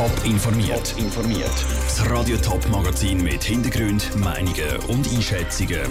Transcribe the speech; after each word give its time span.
Top 0.00 0.24
informiert. 0.24 0.94
Das 1.84 2.08
Radio 2.08 2.38
Top 2.38 2.66
Magazin 2.70 3.22
mit 3.22 3.44
Hintergrund, 3.44 4.16
Meinungen 4.16 4.78
und 4.88 5.06
Einschätzungen 5.12 5.82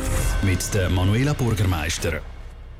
mit 0.42 0.74
der 0.74 0.90
Manuela 0.90 1.34
Bürgermeister. 1.34 2.20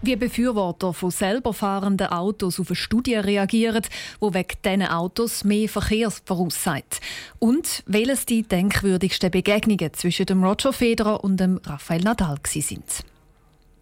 Wie 0.02 0.16
Befürworter 0.16 0.92
von 0.92 1.12
selber 1.12 1.54
fahrenden 1.54 2.08
Autos 2.08 2.60
auf 2.60 2.70
eine 2.70 2.76
Studie 2.76 3.14
reagieren, 3.14 3.84
wo 4.20 4.34
wegen 4.34 4.58
diesen 4.66 4.88
Autos 4.88 5.44
mehr 5.44 5.70
Verkehr 5.70 6.10
voraussagt. 6.10 7.00
Und 7.38 7.84
welches 7.86 8.26
die 8.26 8.42
denkwürdigsten 8.42 9.30
Begegnungen 9.30 9.94
zwischen 9.94 10.26
dem 10.26 10.44
Roger 10.44 10.74
Federer 10.74 11.24
und 11.24 11.40
dem 11.40 11.62
Rafael 11.64 12.02
Nadal 12.02 12.40
sind. 12.48 13.04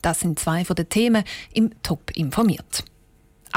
Das 0.02 0.20
sind 0.20 0.38
zwei 0.38 0.66
von 0.66 0.76
den 0.76 0.90
Themen 0.90 1.24
im 1.54 1.72
Top 1.82 2.12
informiert. 2.14 2.84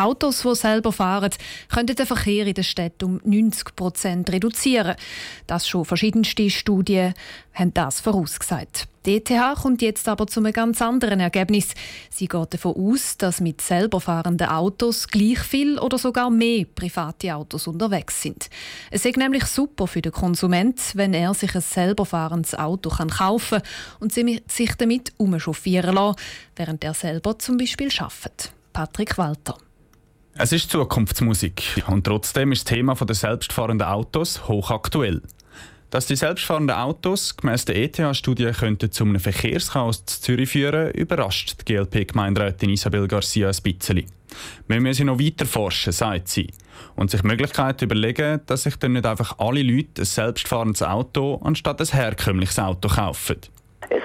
Autos, 0.00 0.42
die 0.42 0.54
selber 0.54 0.92
fahren, 0.92 1.30
können 1.68 1.94
den 1.94 2.06
Verkehr 2.06 2.46
in 2.46 2.54
der 2.54 2.62
Stadt 2.62 3.02
um 3.02 3.20
90 3.24 3.76
Prozent 3.76 4.30
reduzieren. 4.30 4.96
Das 5.46 5.68
schon 5.68 5.84
verschiedenste 5.84 6.48
Studien 6.48 7.14
haben 7.52 7.74
das 7.74 8.00
vorausgesagt. 8.00 8.88
Die 9.06 9.16
ETH 9.16 9.30
kommt 9.62 9.80
jetzt 9.80 10.08
aber 10.08 10.26
zu 10.26 10.40
einem 10.40 10.52
ganz 10.52 10.82
anderen 10.82 11.20
Ergebnis. 11.20 11.74
Sie 12.10 12.28
geht 12.28 12.52
davon 12.52 12.76
aus, 12.76 13.16
dass 13.16 13.40
mit 13.40 13.62
selber 13.62 13.98
fahrenden 13.98 14.48
Autos 14.48 15.08
gleich 15.08 15.38
viel 15.38 15.78
oder 15.78 15.96
sogar 15.96 16.28
mehr 16.28 16.66
private 16.66 17.34
Autos 17.34 17.66
unterwegs 17.66 18.20
sind. 18.20 18.50
Es 18.90 19.06
ist 19.06 19.16
nämlich 19.16 19.46
super 19.46 19.86
für 19.86 20.02
den 20.02 20.12
Konsument, 20.12 20.78
wenn 20.94 21.14
er 21.14 21.32
sich 21.32 21.54
ein 21.54 21.62
selber 21.62 22.04
fahrendes 22.04 22.54
Auto 22.54 22.90
kaufen 22.90 23.62
kann 23.62 23.62
und 24.00 24.12
sich 24.12 24.74
damit 24.76 25.12
umchauffieren 25.16 25.94
lassen, 25.94 26.16
während 26.56 26.84
er 26.84 26.92
selber 26.92 27.38
zum 27.38 27.56
Beispiel 27.56 27.88
arbeitet. 27.98 28.52
Patrick 28.72 29.16
Walter. 29.16 29.56
Es 30.42 30.52
ist 30.52 30.70
Zukunftsmusik 30.70 31.84
und 31.86 32.04
trotzdem 32.04 32.52
ist 32.52 32.66
das 32.66 32.74
Thema 32.74 32.94
der 32.94 33.14
selbstfahrenden 33.14 33.86
Autos 33.86 34.48
hochaktuell. 34.48 35.20
Dass 35.90 36.06
die 36.06 36.16
selbstfahrenden 36.16 36.74
Autos 36.74 37.36
gemäss 37.36 37.66
der 37.66 37.76
ETH-Studie 37.76 38.50
zu 38.90 39.04
einem 39.04 39.20
Verkehrschaos 39.20 39.98
in 39.98 40.06
Zürich 40.06 40.48
führen, 40.48 40.92
überrascht 40.92 41.56
die 41.60 41.74
GLP-Gemeinderätin 41.74 42.70
Isabel 42.70 43.06
Garcia 43.06 43.50
ein 43.50 43.62
bisschen. 43.62 44.06
Wir 44.66 44.80
müssen 44.80 45.08
noch 45.08 45.18
weiter 45.18 45.44
forschen, 45.44 45.92
sagt 45.92 46.28
sie, 46.28 46.50
und 46.96 47.10
sich 47.10 47.22
Möglichkeiten 47.22 47.84
überlegen, 47.84 48.40
dass 48.46 48.62
sich 48.62 48.76
dann 48.76 48.94
nicht 48.94 49.04
einfach 49.04 49.38
alle 49.40 49.62
Leute 49.62 50.00
ein 50.00 50.06
selbstfahrendes 50.06 50.82
Auto 50.82 51.38
anstatt 51.44 51.82
ein 51.82 51.86
herkömmliches 51.88 52.58
Auto 52.58 52.88
kaufen. 52.88 53.36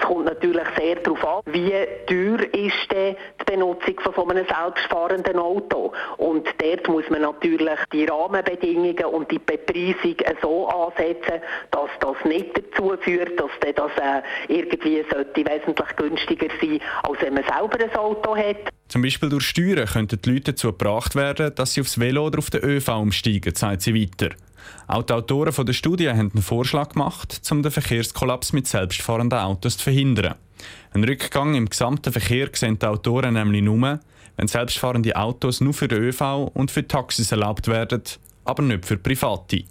Kommt 0.06 0.26
natürlich 0.26 0.68
sehr 0.78 0.98
darauf 0.98 1.26
an, 1.26 1.54
wie 1.54 1.72
teuer 2.06 2.42
ist 2.54 2.92
denn 2.92 3.16
die 3.42 3.52
Benutzung 3.52 4.00
von 4.02 4.14
so 4.16 4.28
einem 4.28 4.46
selbstfahrenden 4.46 5.40
Auto. 5.40 5.94
Und 6.18 6.48
dort 6.60 6.88
muss 6.88 7.10
man 7.10 7.22
natürlich 7.22 7.80
die 7.92 8.06
Rahmenbedingungen 8.06 9.06
und 9.06 9.32
die 9.32 9.40
Bepreisung 9.40 10.16
so 10.44 10.68
ansetzen, 10.68 11.42
dass 11.72 11.90
das 12.00 12.18
nicht 12.24 12.52
dazu 12.56 12.94
führt, 13.02 13.40
dass 13.40 13.50
das 13.76 13.92
äh, 13.98 14.22
irgendwie 14.48 15.04
sollte 15.12 15.44
wesentlich 15.44 15.96
günstiger 15.96 16.50
sein, 16.62 16.80
als 17.02 17.22
wenn 17.22 17.34
man 17.34 17.44
selber 17.44 17.84
ein 17.84 17.96
Auto 17.96 18.36
hat. 18.36 18.70
Zum 18.88 19.02
Beispiel 19.02 19.30
durch 19.30 19.46
Steuern 19.46 19.88
könnten 19.88 20.22
die 20.22 20.30
Leute 20.30 20.52
dazu 20.52 20.68
gebracht 20.68 21.16
werden, 21.16 21.56
dass 21.56 21.74
sie 21.74 21.82
aufs 21.82 22.00
Velo 22.00 22.28
oder 22.28 22.38
auf 22.38 22.52
den 22.52 22.64
ÖV 22.64 22.90
umsteigen, 22.90 23.56
sagt 23.56 23.82
sie 23.82 23.96
weiter. 23.96 24.36
Auch 24.88 25.04
die 25.04 25.14
Autoren 25.14 25.66
der 25.66 25.74
Studie 25.74 26.10
haben 26.10 26.32
einen 26.34 26.42
Vorschlag 26.42 26.90
gemacht, 26.90 27.42
um 27.52 27.64
den 27.64 27.72
Verkehrskollaps 27.72 28.54
mit 28.54 28.68
selbstfahrenden 28.68 29.40
Autos 29.40 29.78
zu 29.78 29.84
verhindern. 29.84 30.36
Ein 30.94 31.04
Rückgang 31.04 31.56
im 31.56 31.70
gesamten 31.70 32.12
Verkehr 32.12 32.50
sehen 32.54 32.80
die 32.80 32.86
Autoren 32.86 33.34
nämlich 33.34 33.62
nur, 33.62 34.00
wenn 34.38 34.48
selbstfahrende 34.48 35.16
Autos 35.16 35.62
nur 35.62 35.74
für 35.74 35.88
ÖV 35.88 36.52
und 36.54 36.72
für 36.72 36.88
Taxis 36.88 37.32
erlaubt 37.32 37.68
werden, 37.68 38.02
aber 38.44 38.64
nicht 38.64 38.86
für 38.86 38.98
Private. 38.98 39.64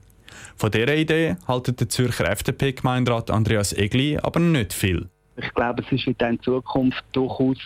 Von 0.57 0.71
dieser 0.71 0.95
Idee 0.95 1.37
haltet 1.49 1.81
der 1.81 1.89
Zürcher 1.89 2.31
FDP-Gemeinderat 2.31 3.31
Andreas 3.31 3.73
Egli 3.73 4.19
aber 4.23 4.41
nicht 4.41 4.73
viel. 4.73 5.09
Ich 5.37 5.53
glaube, 5.55 5.83
es 5.83 5.93
ist 5.93 6.07
in 6.07 6.41
Zukunft 6.43 7.05
durchaus 7.12 7.59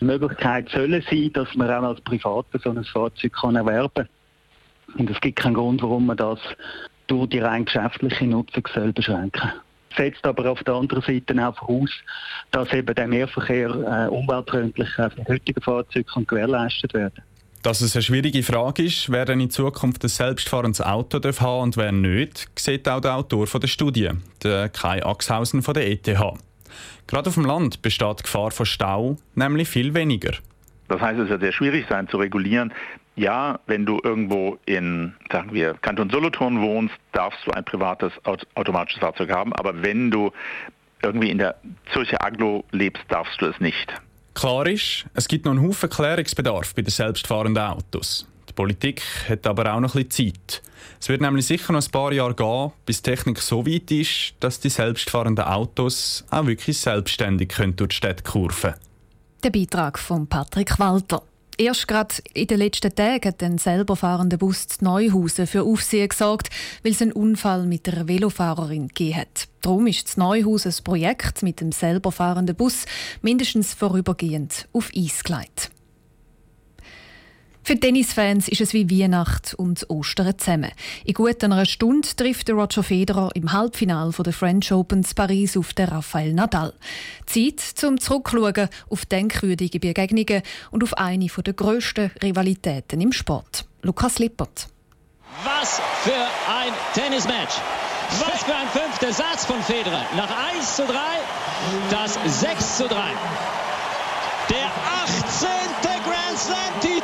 Möglichkeit 0.00 0.68
sollen 0.68 1.02
sein, 1.10 1.30
dass 1.32 1.54
man 1.54 1.70
auch 1.70 1.88
als 1.88 2.00
Privater 2.02 2.58
so 2.58 2.70
ein 2.70 2.84
Fahrzeug 2.84 3.32
kann 3.32 3.56
erwerben 3.56 3.90
kann. 3.94 4.08
Und 4.98 5.10
es 5.10 5.20
gibt 5.20 5.38
keinen 5.38 5.54
Grund, 5.54 5.82
warum 5.82 6.06
man 6.06 6.16
das 6.16 6.38
durch 7.06 7.28
die 7.28 7.38
rein 7.38 7.64
geschäftliche 7.64 8.26
Nutzung 8.26 8.66
soll 8.72 8.92
beschränken 8.92 9.52
setzt 9.96 10.26
aber 10.26 10.50
auf 10.50 10.62
der 10.62 10.74
anderen 10.74 11.02
Seite 11.02 11.48
auch 11.48 11.56
voraus, 11.56 11.90
dass 12.50 12.72
eben 12.72 12.94
der 12.94 13.08
Mehrverkehr 13.08 13.70
äh, 13.70 14.08
umweltfreundlich 14.08 14.88
auf 14.98 15.14
den 15.14 15.26
heutigen 15.26 15.62
Fahrzeugen 15.62 16.26
gewährleistet 16.26 16.92
werden 16.94 17.22
dass 17.62 17.80
es 17.80 17.96
eine 17.96 18.02
schwierige 18.02 18.44
Frage 18.44 18.84
ist, 18.84 19.10
wer 19.10 19.24
denn 19.24 19.40
in 19.40 19.50
Zukunft 19.50 20.04
ein 20.04 20.08
selbstfahrendes 20.08 20.80
Auto 20.80 21.18
darf 21.18 21.40
haben 21.40 21.62
und 21.62 21.76
wer 21.76 21.90
nicht, 21.90 22.46
sieht 22.56 22.88
auch 22.88 23.00
der 23.00 23.16
Autor 23.16 23.46
der 23.46 23.66
Studie, 23.66 24.10
der 24.44 24.68
Kai 24.68 25.04
Axhausen 25.04 25.62
von 25.62 25.74
der 25.74 25.90
ETH. 25.90 26.06
Gerade 26.06 27.28
auf 27.28 27.34
dem 27.34 27.44
Land 27.44 27.82
besteht 27.82 28.20
die 28.20 28.22
Gefahr 28.22 28.52
von 28.52 28.66
Stau 28.66 29.16
nämlich 29.34 29.68
viel 29.68 29.94
weniger. 29.94 30.34
Das 30.86 31.00
heißt, 31.00 31.18
es 31.18 31.28
wird 31.28 31.40
sehr 31.40 31.50
schwierig 31.50 31.86
sein 31.88 32.06
zu 32.06 32.18
regulieren, 32.18 32.72
ja, 33.16 33.58
wenn 33.66 33.86
du 33.86 33.98
irgendwo 34.04 34.58
in, 34.66 35.14
sagen 35.32 35.52
wir, 35.52 35.74
Kanton 35.74 36.10
Solothurn 36.10 36.60
wohnst, 36.60 36.94
darfst 37.12 37.40
du 37.46 37.50
ein 37.50 37.64
privates 37.64 38.12
automatisches 38.54 39.00
Fahrzeug 39.00 39.30
haben, 39.30 39.52
aber 39.54 39.82
wenn 39.82 40.10
du 40.10 40.30
irgendwie 41.02 41.30
in 41.30 41.38
der 41.38 41.56
Zürcher 41.92 42.22
Aglo 42.24 42.64
lebst, 42.70 43.02
darfst 43.08 43.40
du 43.40 43.46
es 43.46 43.58
nicht. 43.58 43.92
Klar 44.34 44.66
ist, 44.66 45.06
es 45.14 45.28
gibt 45.28 45.46
noch 45.46 45.52
einen 45.52 45.66
Haufen 45.66 45.88
Klärungsbedarf 45.88 46.74
bei 46.74 46.82
den 46.82 46.90
selbstfahrenden 46.90 47.62
Autos. 47.62 48.28
Die 48.48 48.52
Politik 48.52 49.02
hat 49.28 49.46
aber 49.46 49.72
auch 49.74 49.80
noch 49.80 49.94
ein 49.94 50.06
bisschen 50.06 50.34
Zeit. 50.34 50.62
Es 51.00 51.08
wird 51.08 51.20
nämlich 51.20 51.46
sicher 51.46 51.72
noch 51.72 51.84
ein 51.84 51.90
paar 51.90 52.12
Jahre 52.12 52.34
gehen, 52.34 52.72
bis 52.84 53.00
die 53.00 53.10
Technik 53.10 53.38
so 53.38 53.66
weit 53.66 53.90
ist, 53.90 54.34
dass 54.40 54.60
die 54.60 54.68
selbstfahrenden 54.68 55.44
Autos 55.44 56.24
auch 56.30 56.46
wirklich 56.46 56.78
selbstständig 56.78 57.54
durch 57.76 57.90
die 57.90 57.96
Städte 57.96 58.22
kurven 58.22 58.72
können. 58.72 58.82
Der 59.42 59.50
Beitrag 59.50 59.98
von 59.98 60.26
Patrick 60.26 60.78
Walter. 60.78 61.22
Erst 61.58 61.88
gerade 61.88 62.14
in 62.34 62.48
den 62.48 62.58
letzten 62.58 62.94
Tagen 62.94 63.28
hat 63.28 63.42
ein 63.42 63.56
selber 63.56 63.96
fahrender 63.96 64.36
Bus 64.36 64.66
zu 64.66 64.84
Neuhausen 64.84 65.46
für 65.46 65.62
Aufsehen 65.62 66.10
gesorgt, 66.10 66.50
weil 66.82 66.92
es 66.92 67.00
einen 67.00 67.12
Unfall 67.12 67.64
mit 67.64 67.88
einer 67.88 68.06
Velofahrerin 68.06 68.88
gegeben 68.88 69.20
hat. 69.20 69.48
Darum 69.62 69.86
ist 69.86 70.06
das 70.06 70.16
Neuhaus 70.18 70.66
ein 70.66 70.84
Projekt 70.84 71.42
mit 71.42 71.62
dem 71.62 71.72
selber 71.72 72.12
fahrenden 72.12 72.56
Bus 72.56 72.84
mindestens 73.22 73.72
vorübergehend 73.72 74.68
auf 74.74 74.90
Eis 74.94 75.24
gelegt. 75.24 75.70
Für 77.66 77.74
Tennisfans 77.74 78.46
ist 78.46 78.60
es 78.60 78.74
wie 78.74 78.88
Weihnacht 78.88 79.54
und 79.54 79.90
Ostern 79.90 80.38
zusammen. 80.38 80.70
In 81.04 81.14
gut 81.14 81.42
einer 81.42 81.66
Stunde 81.66 82.06
trifft 82.14 82.48
Roger 82.48 82.84
Federer 82.84 83.30
im 83.34 83.52
Halbfinale 83.52 84.12
der 84.16 84.32
French 84.32 84.70
Open 84.70 85.04
Paris 85.16 85.56
auf 85.56 85.74
den 85.74 85.88
Rafael 85.88 86.32
Nadal. 86.32 86.74
Zeit 87.26 87.58
zum 87.58 87.98
Zurückschauen 87.98 88.68
auf 88.88 89.04
denkwürdige 89.06 89.80
Begegnungen 89.80 90.42
und 90.70 90.84
auf 90.84 90.96
eine 90.96 91.26
der 91.26 91.54
grössten 91.54 92.12
Rivalitäten 92.22 93.00
im 93.00 93.10
Sport. 93.10 93.64
Lukas 93.82 94.20
Lippert. 94.20 94.68
Was 95.42 95.80
für 96.04 96.12
ein 96.12 96.72
Tennismatch! 96.94 97.56
Was 98.10 98.44
für 98.44 98.54
ein 98.54 98.68
fünfter 98.68 99.12
Satz 99.12 99.44
von 99.44 99.60
Federer. 99.60 100.06
Nach 100.16 100.30
1 100.54 100.76
zu 100.76 100.86
3, 100.86 100.94
das 101.90 102.16
6 102.40 102.76
zu 102.76 102.86
3. 102.86 102.94
Der 104.50 104.70
18. 105.02 105.48
Grand 106.04 106.38
Slam-Titel 106.38 106.95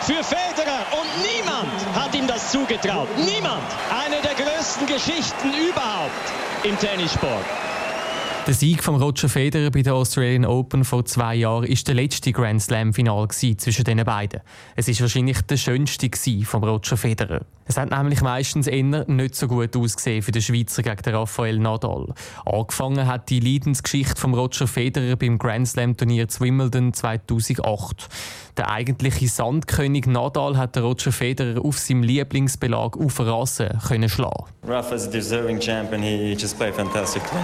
für 0.00 0.22
Federer 0.22 0.86
und 0.92 1.08
niemand 1.22 1.70
hat 1.94 2.14
ihm 2.14 2.26
das 2.26 2.50
zugetraut. 2.52 3.08
Niemand. 3.16 3.64
Eine 3.90 4.20
der 4.22 4.34
größten 4.34 4.86
Geschichten 4.86 5.52
überhaupt 5.54 6.12
im 6.64 6.78
Tennissport. 6.78 7.44
Der 8.46 8.54
Sieg 8.54 8.84
von 8.84 8.94
Roger 8.94 9.28
Federer 9.28 9.72
bei 9.72 9.82
der 9.82 9.94
Australian 9.94 10.44
Open 10.44 10.84
vor 10.84 11.04
zwei 11.04 11.34
Jahren 11.34 11.64
ist 11.64 11.88
der 11.88 11.96
letzte 11.96 12.30
Grand 12.30 12.62
Slam 12.62 12.94
Final 12.94 13.26
zwischen 13.28 13.84
den 13.84 14.04
beiden. 14.04 14.40
Es 14.76 14.86
ist 14.86 15.00
wahrscheinlich 15.00 15.40
der 15.42 15.56
schönste 15.56 16.08
von 16.44 16.62
Roger 16.62 16.96
Federer. 16.96 17.40
Es 17.64 17.76
hat 17.76 17.90
nämlich 17.90 18.22
meistens 18.22 18.68
eher 18.68 19.04
nicht 19.08 19.34
so 19.34 19.48
gut 19.48 19.76
ausgesehen 19.76 20.22
für 20.22 20.30
den 20.30 20.42
Schweizer 20.42 20.84
gegen 20.84 21.16
Rafael 21.16 21.58
Nadal. 21.58 22.14
Angefangen 22.44 23.08
hat 23.08 23.30
die 23.30 23.40
Leidensgeschichte 23.40 24.20
von 24.20 24.32
Roger 24.32 24.68
Federer 24.68 25.16
beim 25.16 25.38
Grand 25.38 25.66
Slam 25.66 25.96
Turnier 25.96 26.28
zu 26.28 26.42
Wimbledon 26.42 26.94
2008. 26.94 28.06
Der 28.56 28.70
eigentliche 28.70 29.26
Sandkönig 29.26 30.06
Nadal 30.06 30.56
hat 30.56 30.78
Roger 30.78 31.10
Federer 31.10 31.64
auf 31.64 31.80
seinem 31.80 32.04
Lieblingsbelag 32.04 32.96
auf 32.96 33.18
Rasen 33.18 33.76
können 33.88 34.08
schlagen. 34.08 34.44
Rafa 34.64 34.94
is 34.94 35.08
a 35.08 35.10
deserving 35.10 35.60
champion. 35.60 36.00
He 36.00 36.34
just 36.34 36.56
played 36.56 36.76
fantastically. 36.76 37.42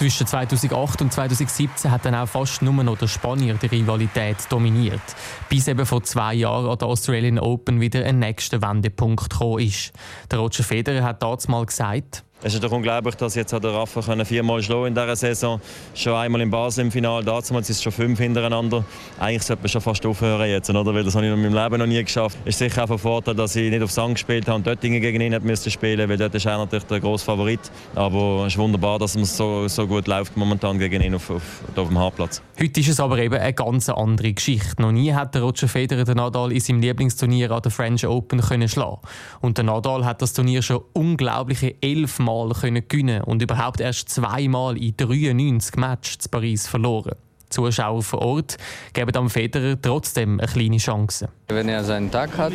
Zwischen 0.00 0.26
2008 0.26 1.02
und 1.02 1.12
2017 1.12 1.90
hat 1.90 2.06
dann 2.06 2.14
auch 2.14 2.26
fast 2.26 2.62
nur 2.62 2.72
noch 2.82 2.96
der 2.96 3.06
Spanier 3.06 3.58
die 3.60 3.66
Rivalität 3.66 4.38
dominiert, 4.48 5.02
bis 5.50 5.68
eben 5.68 5.84
vor 5.84 6.02
zwei 6.02 6.32
Jahren 6.32 6.70
an 6.70 6.78
der 6.78 6.88
Australian 6.88 7.38
Open 7.38 7.82
wieder 7.82 8.06
ein 8.06 8.18
nächster 8.18 8.62
Wendepunkt 8.62 9.28
gekommen 9.28 9.58
ist. 9.58 9.92
Der 10.30 10.38
Roger 10.38 10.64
Federer 10.64 11.04
hat 11.04 11.22
damals 11.22 11.48
mal 11.48 11.66
gesagt, 11.66 12.24
Es 12.42 12.54
ist 12.54 12.64
doch 12.64 12.72
unglaublich, 12.72 13.16
dass 13.16 13.34
jetzt 13.34 13.52
der 13.52 13.62
Rafa 13.62 14.00
können 14.00 14.24
viermal 14.24 14.62
schlagen 14.62 14.86
in 14.86 14.94
dieser 14.94 15.14
Saison. 15.14 15.60
Schon 15.94 16.14
einmal 16.14 16.40
im 16.40 16.50
Basel 16.50 16.86
im 16.86 16.90
Finale, 16.90 17.22
dazu 17.22 17.54
ist 17.58 17.68
es 17.68 17.82
schon 17.82 17.92
fünf 17.92 18.18
hintereinander. 18.18 18.82
Eigentlich 19.18 19.42
sollte 19.42 19.60
man 19.60 19.68
schon 19.68 19.82
fast 19.82 20.06
aufhören 20.06 20.48
jetzt, 20.48 20.70
oder? 20.70 20.94
weil 20.94 21.04
das 21.04 21.14
habe 21.14 21.26
ich 21.26 21.32
in 21.32 21.42
meinem 21.42 21.52
Leben 21.52 21.78
noch 21.78 21.86
nie 21.86 22.02
geschafft. 22.02 22.38
Es 22.46 22.54
ist 22.54 22.60
sicher 22.60 22.84
auch 22.84 22.88
von 22.88 22.98
Vorteil, 22.98 23.34
dass 23.34 23.54
ich 23.56 23.70
nicht 23.70 23.82
auf 23.82 23.90
Sang 23.90 24.14
gespielt 24.14 24.46
habe 24.48 24.56
und 24.56 24.66
dort 24.66 24.80
gegen 24.80 25.20
ihn 25.20 25.36
müsste 25.42 25.70
spielen, 25.70 26.08
weil 26.08 26.16
dort 26.16 26.34
ist 26.34 26.46
er 26.46 26.56
natürlich 26.56 26.86
der 26.86 27.00
grosse 27.00 27.26
Favorit. 27.26 27.60
Aber 27.94 28.46
es 28.46 28.54
ist 28.54 28.58
wunderbar, 28.58 28.98
dass 28.98 29.16
es 29.16 29.36
so, 29.36 29.68
so 29.68 29.86
gut 29.86 30.06
läuft 30.06 30.34
momentan 30.34 30.78
gegen 30.78 31.02
ihn 31.02 31.14
auf, 31.14 31.28
auf, 31.28 31.42
auf 31.76 31.88
dem 31.88 31.98
Hartplatz. 31.98 32.40
Heute 32.58 32.80
ist 32.80 32.88
es 32.88 33.00
aber 33.00 33.18
eben 33.18 33.34
eine 33.34 33.52
ganz 33.52 33.90
andere 33.90 34.32
Geschichte. 34.32 34.80
Noch 34.80 34.92
nie 34.92 35.12
hat 35.12 35.34
der 35.34 35.42
Roger 35.42 35.68
Federer 35.68 36.04
den 36.04 36.16
Nadal 36.16 36.52
in 36.52 36.60
seinem 36.60 36.80
Lieblingsturnier 36.80 37.50
an 37.50 37.60
der 37.60 37.70
French 37.70 38.06
Open 38.06 38.40
können 38.40 38.68
schlagen. 38.68 39.00
Und 39.42 39.58
der 39.58 39.64
Nadal 39.64 40.06
hat 40.06 40.22
das 40.22 40.32
Turnier 40.32 40.62
schon 40.62 40.80
unglaubliche 40.94 41.74
elfmal 41.82 42.29
Mal 42.29 42.29
können 42.60 42.86
gewinnen 42.88 43.22
und 43.22 43.42
überhaupt 43.42 43.80
erst 43.80 44.08
zweimal 44.08 44.76
in 44.76 44.96
93 44.96 45.76
Matches 45.76 46.18
zu 46.18 46.28
Paris 46.28 46.66
verloren. 46.66 47.16
Die 47.44 47.50
Zuschauer 47.50 48.02
vor 48.02 48.22
Ort 48.22 48.56
geben 48.92 49.16
am 49.16 49.28
Federer 49.28 49.76
trotzdem 49.80 50.38
eine 50.38 50.46
kleine 50.46 50.76
Chance. 50.76 51.28
Wenn 51.48 51.68
er 51.68 51.82
seinen 51.82 52.10
Tag 52.10 52.36
hat, 52.38 52.52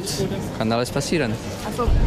kann 0.57 0.71
alles 0.71 0.89
passieren. 0.89 1.33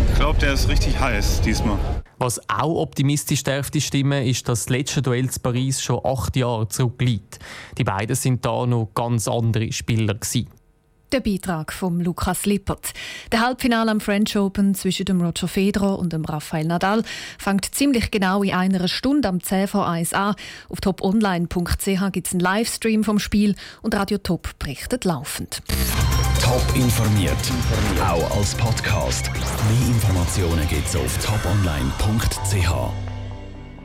Ich 0.09 0.15
glaube, 0.15 0.39
der 0.39 0.55
ist 0.55 0.69
richtig 0.69 0.99
heiß 0.99 1.43
diesmal. 1.43 1.79
Was 2.19 2.41
auch 2.49 2.81
optimistisch 2.81 3.45
dürfte 3.45 3.81
stimmen, 3.81 4.27
ist, 4.27 4.49
dass 4.49 4.65
das 4.65 4.71
letzte 4.71 5.03
Duell 5.03 5.31
zu 5.31 5.39
Paris 5.39 5.81
schon 5.81 6.01
acht 6.03 6.35
Jahre 6.35 6.67
zurückliegt. 6.69 7.39
Die 7.77 7.85
beiden 7.85 8.17
sind 8.17 8.45
da 8.45 8.67
noch 8.67 8.91
ganz 8.95 9.29
andere 9.29 9.71
Spieler 9.71 10.15
gewesen. 10.15 10.49
Der 11.13 11.21
Beitrag 11.21 11.73
von 11.73 12.01
Lukas 12.01 12.45
Lippert. 12.45 12.93
Der 13.33 13.41
Halbfinale 13.41 13.91
am 13.91 14.01
French 14.01 14.37
Open 14.37 14.75
zwischen 14.75 15.07
dem 15.07 15.23
Roger 15.23 15.49
Federer 15.49 15.99
und 15.99 16.13
dem 16.13 16.27
Rafael 16.27 16.67
Nadal 16.67 17.03
fängt 17.39 17.75
ziemlich 17.75 18.11
genau 18.11 18.43
in 18.43 18.53
einer 18.53 18.89
Stunde 18.89 19.27
am 19.27 19.43
10 19.43 19.69
vor 19.69 19.89
1 19.89 20.13
an. 20.13 20.35
Auf 20.69 20.83
toponline.ch 20.83 22.13
gibt 22.13 22.27
es 22.27 22.33
einen 22.35 22.41
Livestream 22.41 23.05
vom 23.05 23.19
Spiel 23.19 23.55
und 23.81 23.95
Radio 23.95 24.19
Top 24.19 24.51
berichtet 24.59 25.07
laufend. 25.07 25.63
Top 26.43 26.65
informiert, 26.75 27.37
auch 28.07 28.37
als 28.37 28.55
Podcast. 28.55 29.31
Mehr 29.33 29.89
Informationen 29.89 30.69
gibt 30.69 30.89
es 30.89 30.97
auf 30.97 31.19
toponline.ch. 31.25 33.08